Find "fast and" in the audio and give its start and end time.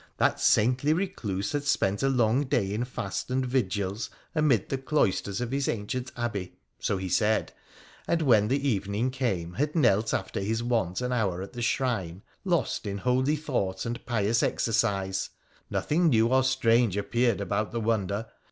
2.85-3.45